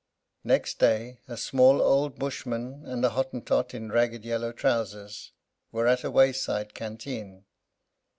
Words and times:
Next 0.43 0.79
day, 0.79 1.19
a 1.27 1.37
small 1.37 1.79
old 1.79 2.17
Bushman, 2.17 2.81
and 2.87 3.05
a 3.05 3.11
Hottentot, 3.11 3.75
in 3.75 3.91
ragged 3.91 4.25
yellow 4.25 4.51
trousers, 4.51 5.31
were 5.71 5.85
at 5.85 6.03
a 6.03 6.09
wayside 6.09 6.73
canteen. 6.73 7.45